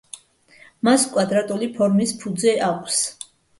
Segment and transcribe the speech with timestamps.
[0.89, 3.01] მას კვადრატული ფორმის ფუძე აქვს.